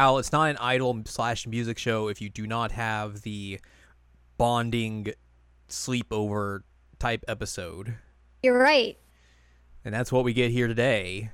[0.00, 3.60] Al, it's not an idol slash music show if you do not have the
[4.38, 5.12] bonding
[5.68, 6.60] sleepover
[6.98, 7.96] type episode.
[8.42, 8.96] You're right.
[9.84, 11.28] And that's what we get here today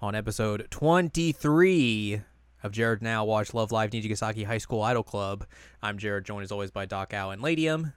[0.00, 2.22] on episode 23
[2.62, 5.44] of Jared Now Watch Love Live Nijigasaki High School Idol Club.
[5.82, 7.92] I'm Jared, joined as always by Doc Al and Ladium.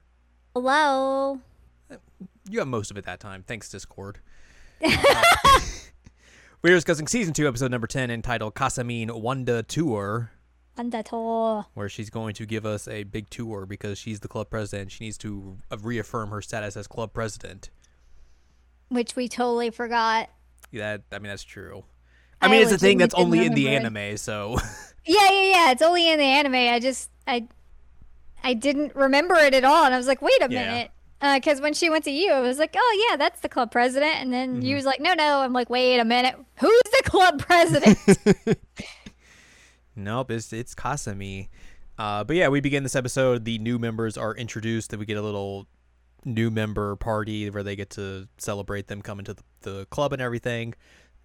[0.53, 1.39] Hello.
[2.49, 3.45] You got most of it that time.
[3.47, 4.19] Thanks, Discord.
[4.83, 5.61] Uh,
[6.63, 10.31] Uh, we're discussing season two, episode number 10, entitled Kasumin Wonder Tour,
[10.77, 11.65] Andato.
[11.73, 14.91] where she's going to give us a big tour because she's the club president.
[14.91, 17.69] She needs to uh, reaffirm her status as club president.
[18.89, 20.29] Which we totally forgot.
[20.73, 21.83] That I mean, that's true.
[22.41, 24.57] I I mean, it's a thing that's only in the anime, so
[25.05, 25.71] Yeah, yeah, yeah.
[25.71, 26.55] It's only in the anime.
[26.55, 27.47] I just I
[28.43, 30.65] I didn't remember it at all, and I was like, wait a Yeah.
[30.71, 30.91] minute.
[31.21, 34.15] Because when she went to you, I was like, oh yeah, that's the club president,
[34.15, 34.61] and then Mm-hmm.
[34.63, 35.41] you was like, no, no.
[35.41, 37.97] I'm like, wait a minute, who's the club president?
[39.95, 41.49] nope, it's it's Kasumi.
[41.97, 43.45] Uh, but yeah, we begin this episode.
[43.45, 45.67] The new members are introduced, and we get a little
[46.25, 50.21] new member party where they get to celebrate them coming to the, the club and
[50.21, 50.73] everything.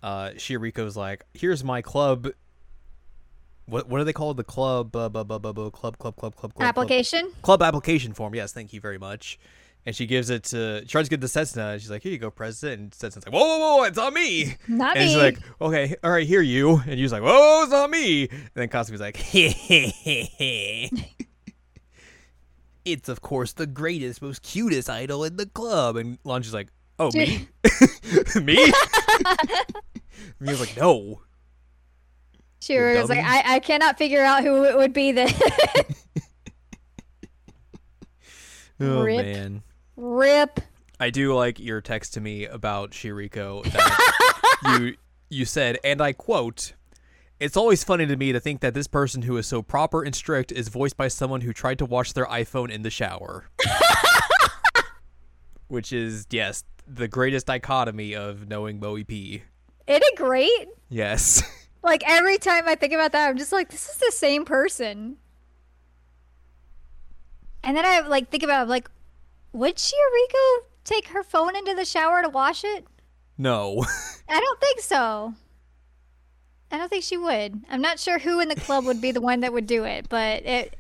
[0.02, 2.28] Uh, Shioriko's like, "Here's my club."
[3.64, 4.36] What what are they called?
[4.36, 6.69] The club, uh, bu- bu- bu- bu- club, club, club, club, club, club.
[6.69, 7.33] Application.
[7.42, 8.34] club application form.
[8.34, 9.39] Yes, thank you very much.
[9.87, 11.75] And she gives it to she tries to get the Setsuna.
[11.75, 13.83] And she's like, "Here you go, President." And Setsuna's like, "Whoa, whoa, whoa!
[13.84, 15.12] It's on me." Not and me.
[15.12, 18.51] she's like, "Okay, all right, here you." And you're like, "Whoa, it's on me." And
[18.55, 20.89] then Kasumi's like, "Heh heh heh heh."
[22.84, 25.97] It's of course the greatest, most cutest idol in the club.
[25.97, 26.68] And Lanju is like,
[26.98, 27.47] "Oh, me,
[28.42, 28.73] me."
[30.41, 31.20] and was like, "No."
[32.61, 33.24] she you was like.
[33.24, 35.33] I, I cannot figure out who it would be then.
[38.79, 39.24] Oh Rip.
[39.24, 39.63] man.
[39.96, 40.61] Rip.
[40.98, 44.96] I do like your text to me about Shioriko that you
[45.29, 46.73] you said, and I quote,
[47.40, 50.14] "It's always funny to me to think that this person who is so proper and
[50.14, 53.48] strict is voiced by someone who tried to watch their iPhone in the shower."
[55.68, 59.42] Which is yes, the greatest dichotomy of knowing Moe P.
[59.86, 60.68] Isn't it great?
[60.89, 61.42] Yes.
[61.86, 65.18] Like every time I think about that, I'm just like, this is the same person.
[67.62, 68.90] And then I like think about it, like,
[69.56, 72.86] would Shioriko take her phone into the shower to wash it?
[73.39, 73.84] no.
[74.28, 75.34] I don't think so.
[76.70, 77.62] I don't think she would.
[77.70, 80.08] I'm not sure who in the club would be the one that would do it,
[80.08, 80.77] but it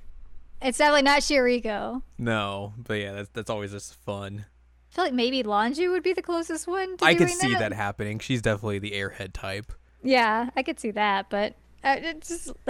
[0.60, 2.02] it's definitely not Shioriko.
[2.18, 2.74] no.
[2.78, 4.46] But yeah, that's that's always just fun.
[4.90, 7.72] I feel like maybe Lanju would be the closest one to I could see that
[7.72, 8.18] happening.
[8.18, 9.72] She's definitely the airhead type.
[10.02, 11.54] Yeah, I could see that, but
[11.84, 12.52] uh, it's just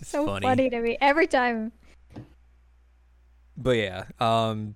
[0.00, 0.44] It's so funny.
[0.46, 1.70] funny to me every time.
[3.56, 4.74] But yeah, um,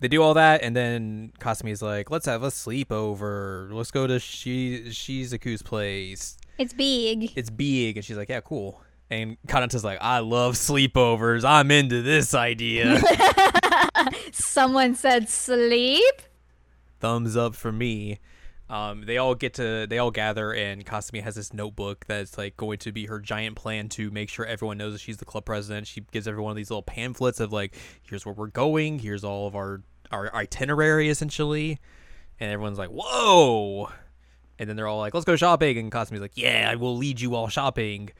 [0.00, 3.72] they do all that, and then Kasumi's like, "Let's have a sleepover.
[3.72, 6.36] Let's go to Shi Shizuku's place.
[6.58, 7.32] It's big.
[7.36, 11.44] It's big." And she's like, "Yeah, cool." And Kanata's like, "I love sleepovers.
[11.44, 13.00] I'm into this idea.
[14.32, 16.22] Someone said sleep.
[16.98, 18.18] Thumbs up for me."
[18.70, 22.56] Um, they all get to they all gather, and Kasumi has this notebook that's like
[22.56, 25.44] going to be her giant plan to make sure everyone knows that she's the club
[25.44, 25.88] president.
[25.88, 29.56] She gives everyone these little pamphlets of like, here's where we're going, here's all of
[29.56, 29.82] our
[30.12, 31.80] our itinerary essentially,
[32.38, 33.90] and everyone's like, whoa.
[34.60, 35.76] And then they're all like, let's go shopping.
[35.78, 38.10] And Kasumi's like, yeah, I will lead you all shopping.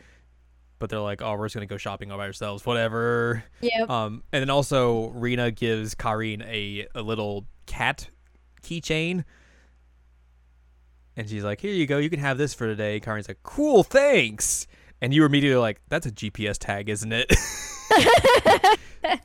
[0.78, 3.44] But they're like, oh, we're just going to go shopping all by ourselves, whatever.
[3.60, 3.84] Yeah.
[3.87, 8.09] Um, and then also, Rina gives Karin a, a little cat
[8.62, 9.25] keychain.
[11.16, 11.98] And she's like, here you go.
[11.98, 13.00] You can have this for today.
[13.00, 14.66] Karin's like, cool, thanks.
[15.03, 17.30] And you were immediately like, that's a GPS tag, isn't it?
[19.03, 19.21] and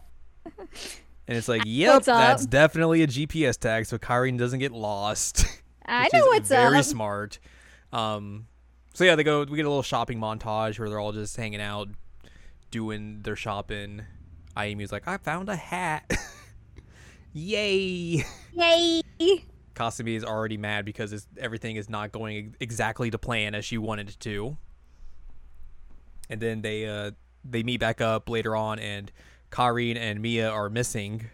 [1.28, 5.46] it's like, yep, that's definitely a GPS tag so Karin doesn't get lost.
[5.86, 6.86] I know what's very up.
[6.86, 7.40] smart.
[7.94, 8.48] Um,
[8.94, 9.44] so yeah, they go.
[9.44, 11.90] We get a little shopping montage where they're all just hanging out,
[12.72, 14.02] doing their shopping.
[14.58, 16.10] Ayumi's like, I found a hat.
[17.34, 18.24] Yay!
[18.54, 19.46] Yay.
[19.76, 24.10] Kasumi is already mad because everything is not going exactly to plan as she wanted
[24.10, 24.58] it to.
[26.30, 27.12] And then they uh
[27.44, 29.12] they meet back up later on, and
[29.52, 31.30] Karin and Mia are missing.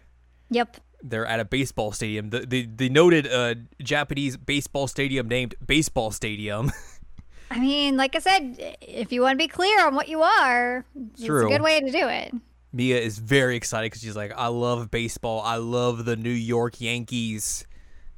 [0.50, 0.78] Yep.
[1.02, 6.10] They're at a baseball stadium, the the, the noted uh, Japanese baseball stadium named Baseball
[6.10, 6.70] Stadium.
[7.50, 10.84] I mean, like I said, if you want to be clear on what you are,
[11.14, 12.32] it's a good way to do it.
[12.72, 15.42] Mia is very excited because she's like, I love baseball.
[15.42, 17.66] I love the New York Yankees.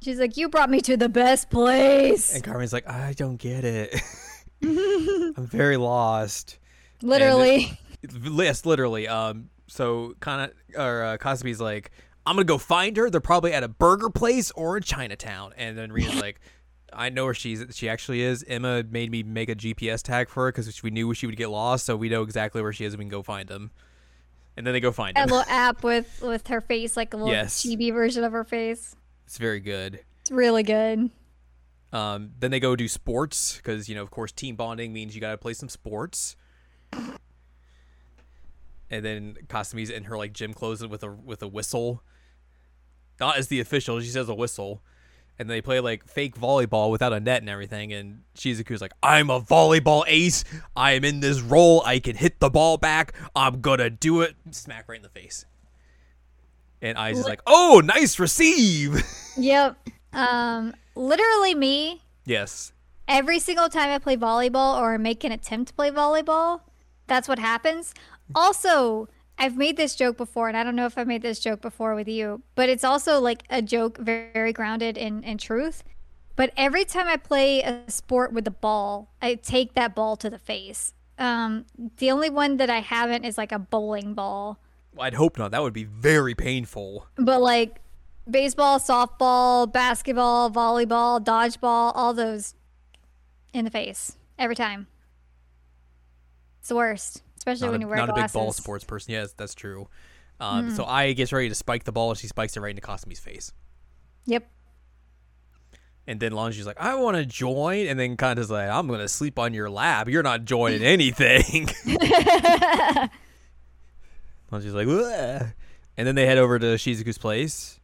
[0.05, 3.65] She's like, "You brought me to the best place." And Carmen's like, I don't get
[3.65, 3.99] it.
[4.63, 6.59] I'm very lost.
[7.01, 7.77] Literally.
[8.23, 9.07] Yes, literally.
[9.07, 11.89] Um, so kind of, or uh, Cosby's like,
[12.25, 13.09] I'm gonna go find her.
[13.09, 15.53] They're probably at a burger place or in Chinatown.
[15.57, 16.39] And then Rita's like,
[16.93, 17.65] I know where she's.
[17.75, 18.45] She actually is.
[18.47, 21.49] Emma made me make a GPS tag for her because we knew she would get
[21.49, 22.93] lost, so we know exactly where she is.
[22.93, 23.71] and We can go find them.
[24.55, 25.29] And then they go find A him.
[25.29, 27.63] little app with with her face, like a little Yes.
[27.65, 28.95] chibi version of her face.
[29.25, 29.99] It's very good.
[30.21, 31.09] It's really good.
[31.91, 35.21] Um, then they go do sports because you know, of course, team bonding means you
[35.21, 36.35] got to play some sports.
[38.89, 42.03] And then Kasumi's in her like gym clothes with a with a whistle,
[43.19, 43.99] not as the official.
[43.99, 44.83] She says a whistle,
[45.39, 47.93] and they play like fake volleyball without a net and everything.
[47.93, 50.43] And Shizuku's like, "I'm a volleyball ace.
[50.75, 51.81] I am in this role.
[51.85, 53.13] I can hit the ball back.
[53.35, 55.45] I'm gonna do it." Smack right in the face.
[56.81, 59.03] And is Li- like, "Oh, nice receive."
[59.37, 59.77] Yep.
[60.13, 62.01] Um, literally me.
[62.23, 62.71] yes.
[63.05, 66.61] Every single time I play volleyball or make an attempt to play volleyball,
[67.05, 67.93] that's what happens.
[68.33, 71.59] Also, I've made this joke before, and I don't know if I made this joke
[71.61, 75.83] before with you, but it's also like a joke very, very grounded in, in truth.
[76.35, 80.29] But every time I play a sport with the ball, I take that ball to
[80.29, 80.93] the face.
[81.17, 81.65] Um,
[81.97, 84.59] the only one that I haven't is like a bowling ball.
[84.99, 85.51] I'd hope not.
[85.51, 87.07] That would be very painful.
[87.15, 87.81] But like
[88.29, 92.55] baseball, softball, basketball, volleyball, dodgeball, all those
[93.53, 94.87] in the face every time.
[96.59, 99.13] It's the worst, especially Not, when a, you wear not a big ball sports person.
[99.13, 99.87] Yes, that's true.
[100.39, 102.81] Um, So I gets ready to spike the ball, and she spikes it right into
[102.81, 103.51] Kasumi's face.
[104.25, 104.49] Yep.
[106.07, 107.87] And then Lanju's like, I want to join.
[107.87, 110.07] And then Kanata's like, I'm going to sleep on your lap.
[110.07, 111.67] You're not joining anything.
[114.51, 115.47] Lanju's like, "Ugh."
[115.97, 117.79] And then they head over to Shizuku's place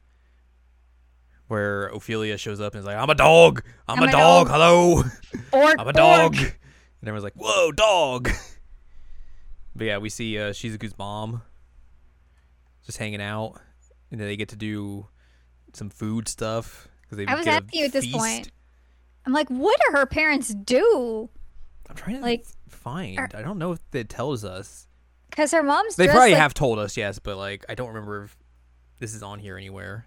[1.47, 3.63] where Ophelia shows up and is like, I'm a dog.
[3.87, 4.47] I'm, I'm a, a dog.
[4.47, 5.03] dog." Hello.
[5.51, 6.35] Orc, I'm a dog.
[6.35, 6.41] orc.
[6.43, 8.29] And everyone's like, whoa, dog.
[9.73, 11.41] But yeah, we see uh, Shizuku's mom
[12.85, 13.53] just hanging out.
[14.11, 15.07] And then they get to do
[15.73, 16.89] some food stuff.
[17.09, 18.51] Cause they I was get a you at this point.
[19.25, 21.29] I'm like, what do her parents do?
[21.89, 23.17] I'm trying to like, find.
[23.17, 24.87] are- I don't know if it tells us.
[25.31, 28.25] Because her mom's They probably like- have told us, yes, but like I don't remember
[28.25, 28.37] if
[28.99, 30.05] this is on here anywhere.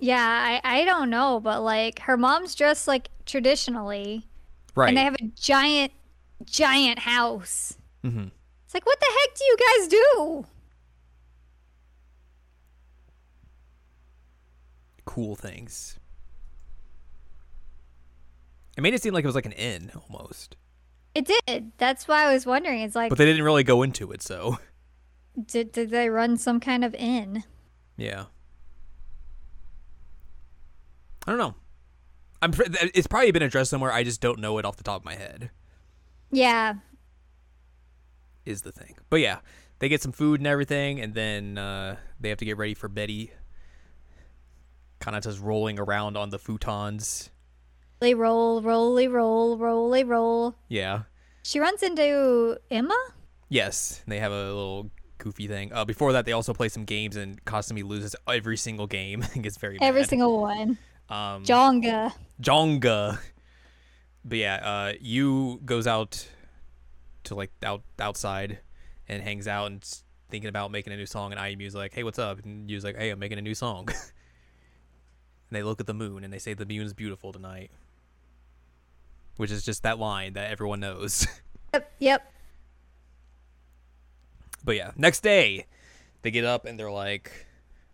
[0.00, 0.18] Yeah,
[0.64, 4.26] I, I don't know, but like her mom's dressed like traditionally,
[4.74, 4.88] Right.
[4.88, 5.92] and they have a giant,
[6.44, 7.76] giant house.
[8.02, 8.32] Mhm.
[8.64, 10.46] It's like, what the heck do you guys do?
[15.06, 15.98] cool things.
[18.76, 20.56] It made it seem like it was like an inn almost,
[21.14, 21.72] It did.
[21.78, 22.80] That's why I was wondering.
[22.80, 24.22] It's like, but they didn't really go into it.
[24.22, 24.58] So
[25.46, 27.44] did, did they run some kind of inn?
[27.96, 28.24] yeah,
[31.26, 31.54] I don't know.
[32.42, 32.52] I'm.
[32.94, 33.92] It's probably been addressed somewhere.
[33.92, 35.50] I just don't know it off the top of my head.
[36.30, 36.74] Yeah.
[38.44, 39.38] Is the thing, but yeah,
[39.78, 42.88] they get some food and everything, and then uh, they have to get ready for
[42.88, 43.30] Betty.
[44.98, 47.30] Kind of just rolling around on the futons.
[48.12, 50.54] Roly roll, roly roll, roly roll.
[50.68, 51.02] Yeah.
[51.42, 52.96] She runs into Emma?
[53.48, 55.72] Yes, they have a little goofy thing.
[55.72, 59.42] Uh, before that, they also play some games, and Kasumi loses every single game and
[59.42, 60.10] gets very Every mad.
[60.10, 60.76] single one.
[61.08, 62.12] um, Jenga.
[62.42, 63.18] Jenga.
[64.22, 66.26] But yeah, uh, Yu goes out
[67.24, 68.58] to like out outside
[69.08, 69.82] and hangs out and
[70.30, 71.32] thinking about making a new song.
[71.32, 73.88] And Ayumu's like, "Hey, what's up?" And Yu's like, "Hey, I'm making a new song."
[73.88, 73.96] and
[75.52, 77.70] they look at the moon and they say the moon's beautiful tonight,
[79.36, 81.26] which is just that line that everyone knows.
[81.74, 81.92] Yep.
[81.98, 82.32] Yep.
[84.64, 85.66] But yeah, next day
[86.22, 87.46] they get up and they're like,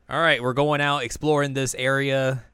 [0.09, 2.45] "All right, we're going out exploring this area,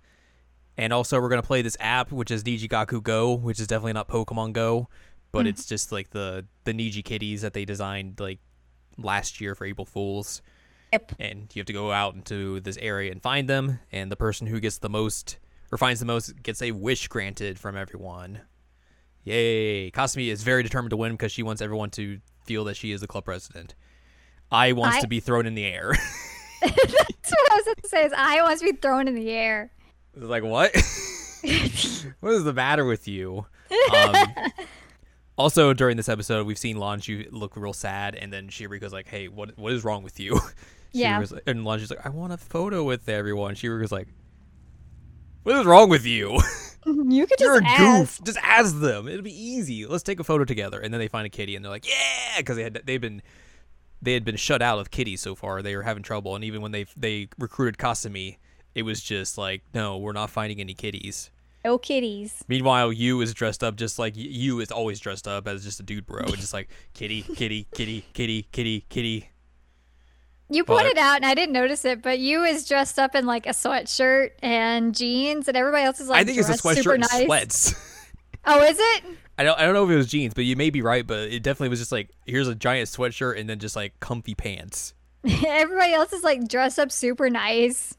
[0.77, 4.09] and also we're gonna play this app, which is Nijigaku Go, which is definitely not
[4.09, 4.89] Pokemon Go,
[5.33, 5.49] but hmm.
[5.49, 8.39] it's just like the the Niji kitties that they designed like
[8.97, 10.43] last year for April Fools,
[10.93, 11.13] Yep.
[11.19, 14.47] and you have to go out into this area and find them, and the person
[14.47, 15.39] who gets the most
[15.73, 18.43] or finds the most gets a wish granted from everyone."
[19.27, 19.91] Yay!
[19.91, 23.01] Kasumi is very determined to win because she wants everyone to feel that she is
[23.01, 23.75] the club president.
[24.53, 25.93] I wants I- to be thrown in the air.
[26.63, 28.05] That's what I was going to say.
[28.05, 29.73] Is I wants to be thrown in the air.
[30.15, 30.73] It's like what?
[32.21, 33.47] what is the matter with you?
[33.93, 34.15] Um,
[35.37, 39.27] also, during this episode, we've seen Lanju look real sad, and then Shioriko's like, "Hey,
[39.27, 40.41] what what is wrong with you?"
[40.93, 41.19] Yeah.
[41.19, 44.07] Like- and Lanju's like, "I want a photo with everyone." Shioriko's like,
[45.43, 46.39] "What is wrong with you?
[47.09, 48.19] You could just You're a ask.
[48.19, 48.25] goof.
[48.25, 49.09] Just ask them.
[49.09, 49.87] It'll be easy.
[49.87, 52.39] Let's take a photo together." And then they find a kitty, and they're like, "Yeah,"
[52.39, 53.23] because they had they've been
[54.03, 55.63] they had been shut out of kitties so far.
[55.63, 58.37] They were having trouble, and even when they they recruited Kasumi,
[58.75, 61.31] it was just like, "No, we're not finding any kitties."
[61.65, 62.45] No kitties.
[62.47, 65.83] Meanwhile, you is dressed up just like you is always dressed up as just a
[65.83, 66.23] dude, bro.
[66.27, 69.31] It's just like kitty, kitty, kitty, kitty, kitty, kitty.
[70.49, 73.27] You But- pointed out, and I didn't notice it, but you is dressed up in
[73.27, 76.95] like a sweatshirt and jeans, and everybody else is like I think it's a sweatshirt
[76.95, 77.25] and nice.
[77.25, 77.75] sweats.
[78.49, 79.05] Oh, is it?
[79.39, 81.05] I don't I don't know if it was jeans, but you may be right.
[81.05, 84.37] But it definitely was just like here's a giant sweatshirt and then just like comfy
[84.37, 84.95] pants.
[85.25, 87.97] Everybody else is like dressed up super nice.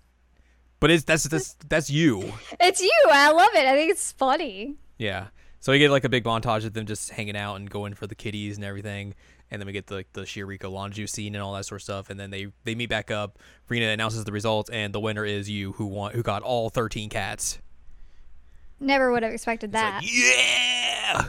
[0.80, 2.32] But it's that's that's that's you.
[2.62, 2.92] It's you.
[3.12, 3.66] I love it.
[3.66, 4.76] I think it's funny.
[4.98, 5.28] Yeah.
[5.60, 8.08] So we get like a big montage of them just hanging out and going for
[8.08, 9.16] the kitties and everything,
[9.52, 12.10] and then we get the the Shioriko Lanju scene and all that sort of stuff,
[12.10, 13.40] and then they they meet back up.
[13.70, 17.10] Rina announces the results, and the winner is you, who won, who got all thirteen
[17.10, 17.60] cats.
[18.80, 20.04] Never would have expected that.
[20.04, 21.26] like, yeah.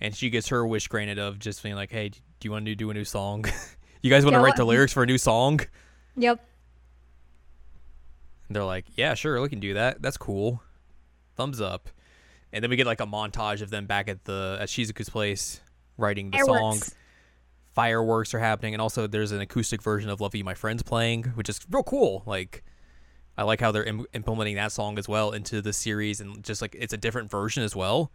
[0.00, 2.74] And she gets her wish granted of just being like, hey, do you want to
[2.74, 3.44] do a new song?
[4.02, 5.60] you guys want to write the lyrics for a new song?
[6.16, 6.46] Yep.
[8.48, 10.02] And they're like, yeah, sure, we can do that.
[10.02, 10.62] That's cool.
[11.36, 11.88] Thumbs up.
[12.52, 15.60] And then we get like a montage of them back at the at Shizuku's place
[15.96, 16.80] writing the song.
[17.74, 18.32] Fireworks.
[18.34, 21.48] Are happening, and also there's an acoustic version of "Love You, My Friends" playing, which
[21.48, 22.22] is real cool.
[22.26, 22.62] Like,
[23.36, 26.62] I like how they're Im- implementing that song as well into the series, and just
[26.62, 28.10] like it's a different version as well,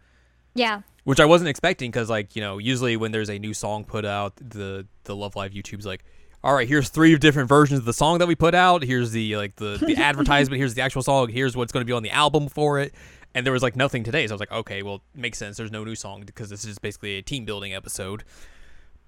[0.54, 0.80] Yeah.
[1.04, 4.04] which I wasn't expecting because like you know usually when there's a new song put
[4.04, 6.04] out, the the Love Live YouTube's like,
[6.42, 8.82] all right, here's three different versions of the song that we put out.
[8.82, 10.58] Here's the like the the advertisement.
[10.58, 11.28] Here's the actual song.
[11.28, 12.94] Here's what's going to be on the album for it.
[13.32, 15.56] And there was like nothing today, so I was like, okay, well, makes sense.
[15.56, 18.24] There's no new song because this is basically a team building episode.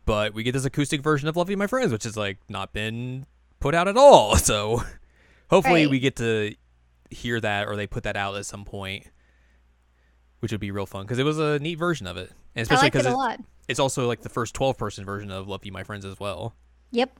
[0.04, 2.72] But we get this acoustic version of "Love You, My Friends," which has like not
[2.72, 3.26] been
[3.60, 4.36] put out at all.
[4.38, 4.82] So
[5.50, 5.90] hopefully Right.
[5.90, 6.54] we get to
[7.10, 9.06] hear that, or they put that out at some point,
[10.40, 12.86] which would be real fun because it was a neat version of it, and especially
[12.86, 15.84] like it because it's also like the first 12 person version of "Love You, My
[15.84, 16.54] Friends" as well.
[16.90, 17.18] Yep.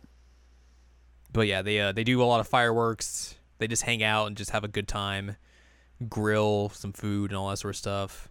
[1.33, 3.37] But yeah, they uh, they do a lot of fireworks.
[3.59, 5.37] They just hang out and just have a good time,
[6.09, 8.29] grill some food and all that sort of stuff,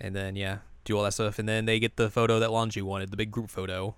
[0.00, 1.38] and then yeah, do all that stuff.
[1.38, 3.96] And then they get the photo that Lanju wanted, the big group photo,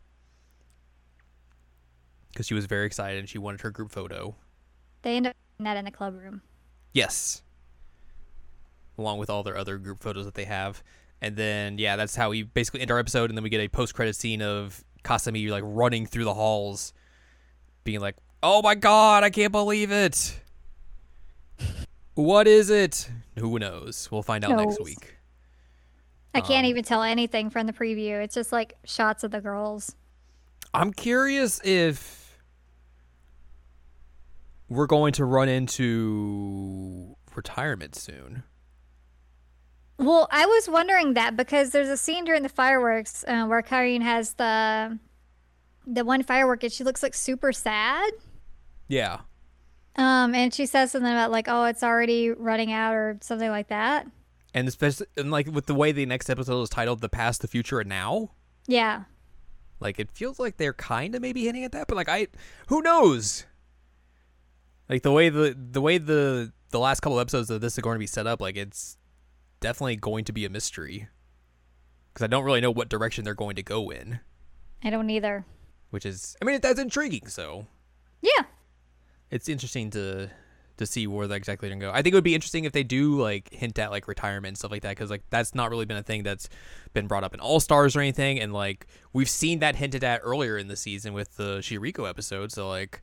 [2.30, 4.34] because she was very excited and she wanted her group photo.
[5.02, 6.42] They end up doing that in the club room.
[6.92, 7.42] Yes,
[8.98, 10.82] along with all their other group photos that they have.
[11.20, 13.30] And then yeah, that's how we basically end our episode.
[13.30, 16.92] And then we get a post credit scene of Kasumi like running through the halls,
[17.84, 20.40] being like, "Oh my god, I can't believe it!
[22.14, 23.10] What is it?
[23.38, 24.08] Who knows?
[24.10, 25.13] We'll find out next week."
[26.34, 28.22] I can't Um, even tell anything from the preview.
[28.22, 29.94] It's just like shots of the girls.
[30.72, 32.38] I'm curious if
[34.68, 38.42] we're going to run into retirement soon.
[39.98, 44.02] Well, I was wondering that because there's a scene during the fireworks uh, where Kyrene
[44.02, 44.98] has the
[45.86, 48.10] the one firework and she looks like super sad.
[48.88, 49.20] Yeah.
[49.96, 53.68] Um, and she says something about like, oh, it's already running out or something like
[53.68, 54.06] that.
[54.54, 57.48] And especially and like with the way the next episode is titled "The Past, the
[57.48, 58.30] Future, and Now,"
[58.68, 59.04] Yeah.
[59.80, 62.28] like it feels like they're kind of maybe hinting at that, but like I,
[62.68, 63.44] who knows?
[64.88, 67.82] Like the way the the way the the last couple of episodes of this are
[67.82, 68.96] going to be set up, like it's
[69.60, 71.08] definitely going to be a mystery
[72.12, 74.20] because I don't really know what direction they're going to go in,
[74.84, 75.44] I don't either.
[75.90, 77.26] which is I mean that's intriguing.
[77.28, 77.66] So
[78.22, 78.44] Yeah.
[79.30, 80.30] it's interesting to
[80.76, 81.92] to see where they exactly going to go.
[81.92, 84.58] I think it would be interesting if they do like hint at like retirement and
[84.58, 86.48] stuff like that because like that's not really been a thing that's
[86.92, 90.20] been brought up in All Stars or anything, and like we've seen that hinted at
[90.24, 92.52] earlier in the season with the Shioriko episode.
[92.52, 93.02] So like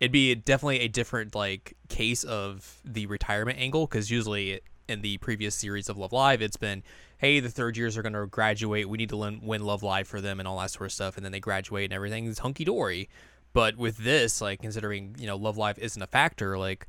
[0.00, 5.16] it'd be definitely a different like case of the retirement angle because usually in the
[5.18, 6.82] previous series of Love Live, it's been
[7.18, 10.20] hey the third years are going to graduate, we need to win Love Live for
[10.20, 13.08] them and all that sort of stuff, and then they graduate and everything's hunky dory.
[13.56, 16.86] But with this, like considering you know Love Live isn't a factor, like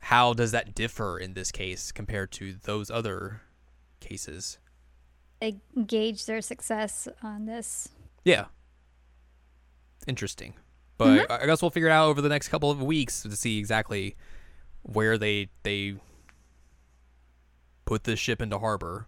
[0.00, 3.42] how does that differ in this case compared to those other
[4.00, 4.58] cases?
[5.40, 7.90] They gauge their success on this.
[8.24, 8.46] Yeah,
[10.08, 10.54] interesting.
[10.96, 11.32] But mm-hmm.
[11.32, 13.60] I I guess we'll figure it out over the next couple of weeks to see
[13.60, 14.16] exactly
[14.82, 15.94] where they they
[17.84, 19.06] put this ship into harbor.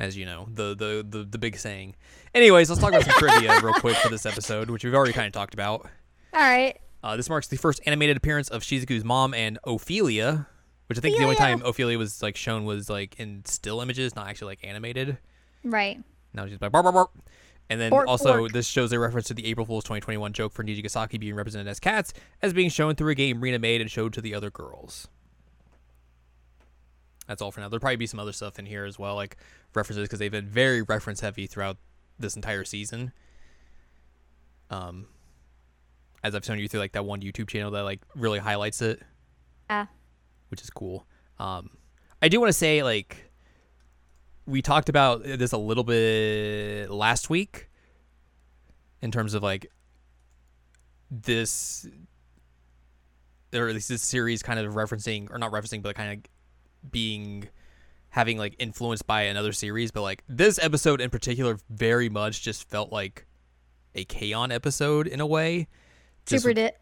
[0.00, 1.94] As you know, the the the, the big saying.
[2.34, 5.26] Anyways, let's talk about some trivia real quick for this episode, which we've already kind
[5.26, 5.86] of talked about.
[6.32, 6.76] All right.
[7.04, 10.46] Uh, this marks the first animated appearance of Shizuku's mom and Ophelia,
[10.86, 14.16] which I think the only time Ophelia was like shown was like in still images,
[14.16, 15.18] not actually like animated.
[15.64, 16.02] Right.
[16.32, 17.10] Now she's like bark bark bark.
[17.68, 18.52] And then Bork, also bork.
[18.52, 21.78] this shows a reference to the April Fool's 2021 joke for Nijigasaki being represented as
[21.78, 25.06] cats as being shown through a game Rina made and showed to the other girls.
[27.30, 27.68] That's all for now.
[27.68, 29.36] There'll probably be some other stuff in here as well, like
[29.72, 31.76] references, because they've been very reference heavy throughout
[32.18, 33.12] this entire season.
[34.68, 35.06] Um,
[36.24, 39.00] as I've shown you through like that one YouTube channel that like really highlights it
[39.70, 39.86] Yeah.
[40.48, 41.06] which is cool.
[41.38, 41.70] Um,
[42.20, 43.30] I do want to say like
[44.44, 47.68] we talked about this a little bit last week
[49.02, 49.70] in terms of like
[51.12, 51.86] this
[53.54, 56.30] or at least this series kind of referencing or not referencing but kind of
[56.88, 57.48] being
[58.10, 62.68] having like influenced by another series, but like this episode in particular very much just
[62.68, 63.26] felt like
[63.94, 65.68] a K-On episode in a way.
[66.26, 66.72] Just Super did.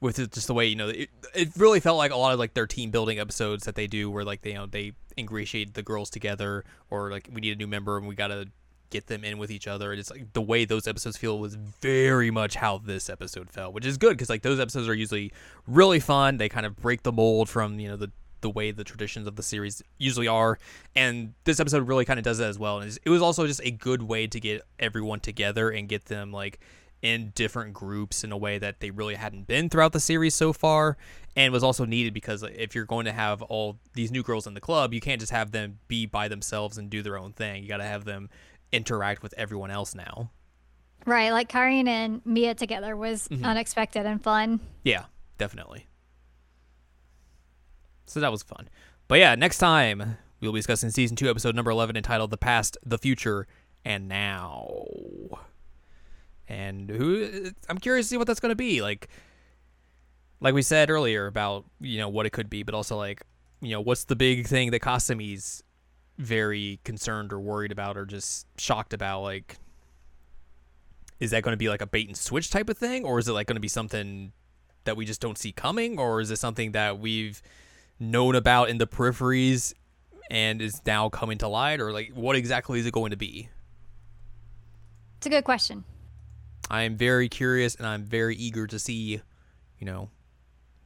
[0.00, 2.38] with it, just the way you know it, it really felt like a lot of
[2.38, 5.74] like their team building episodes that they do where like they you know they ingratiate
[5.74, 8.46] the girls together or like we need a new member and we gotta
[8.90, 11.54] get them in with each other and it's like the way those episodes feel was
[11.54, 15.32] very much how this episode felt which is good because like those episodes are usually
[15.66, 18.10] really fun they kind of break the mold from you know the
[18.44, 20.58] the way the traditions of the series usually are.
[20.94, 22.78] And this episode really kind of does that as well.
[22.78, 26.30] And it was also just a good way to get everyone together and get them
[26.30, 26.60] like
[27.02, 30.52] in different groups in a way that they really hadn't been throughout the series so
[30.52, 30.96] far
[31.36, 34.54] and was also needed because if you're going to have all these new girls in
[34.54, 37.62] the club you can't just have them be by themselves and do their own thing.
[37.62, 38.30] You got to have them
[38.72, 40.30] interact with everyone else now.
[41.04, 43.44] Right, like Karin and Mia together was Mm-hmm.
[43.44, 44.60] unexpected and fun.
[44.82, 45.04] yeah
[45.36, 45.86] definitely
[48.06, 48.68] so that was fun.
[49.08, 52.76] But yeah next time we'll be discussing season 2 episode number 11 entitled the past
[52.84, 53.46] the future
[53.84, 54.86] and now.
[56.48, 58.82] And who i'm curious to see what that's going to be.
[58.82, 59.08] Like
[60.40, 63.22] like we said earlier about you know what it could be but also like
[63.60, 65.62] you know what's the big thing that Kasumi's
[66.18, 69.22] very concerned or worried about or just shocked about?
[69.22, 69.56] Like
[71.20, 73.04] is that going to be like a bait and switch type of thing?
[73.04, 74.32] Or is it like going to be something
[74.84, 75.98] that we just don't see coming?
[75.98, 77.40] Or is it something that we've
[78.10, 79.74] known about in the peripheries
[80.30, 83.48] and is now coming to light or like what exactly is it going to be
[85.18, 85.84] It's a good question.
[86.70, 89.20] I am very curious and I'm very eager to see,
[89.78, 90.08] you know,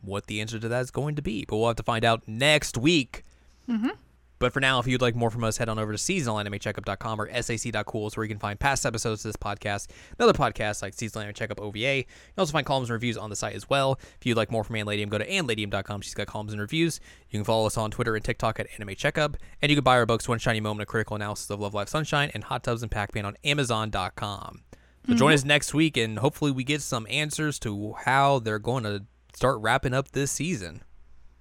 [0.02, 1.44] what the answer to that is going to be.
[1.44, 3.24] But we'll have to find out next week.
[3.68, 3.90] Mm-hmm.
[4.38, 7.42] But for now, if you'd like more from us, head on over to seasonalanimecheckup.com or
[7.42, 10.94] sac.cool is where you can find past episodes of this podcast and other podcasts like
[10.94, 11.78] Seasonal Anime Checkup OVA.
[11.78, 13.98] You can also find columns and reviews on the site as well.
[14.18, 16.00] If you'd like more from Anladium, go to anladium.com.
[16.02, 17.00] She's got columns and reviews.
[17.30, 19.36] You can follow us on Twitter and TikTok at Anime Checkup.
[19.60, 21.88] And you can buy our books, One Shiny Moment, A Critical Analysis of Love Live,
[21.88, 24.62] Sunshine, and Hot Tubs and Pac-Man on Amazon.com.
[25.06, 25.48] So join us mm-hmm.
[25.48, 29.94] next week, and hopefully we get some answers to how they're going to start wrapping
[29.94, 30.82] up this season.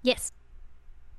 [0.01, 0.31] Yes.